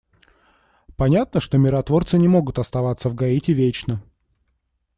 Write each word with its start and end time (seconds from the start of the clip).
Понятно, 0.97 1.39
что 1.39 1.59
миротворцы 1.59 2.17
не 2.17 2.27
могут 2.27 2.57
оставаться 2.57 3.07
в 3.07 3.13
Гаити 3.13 3.51
вечно. 3.51 4.01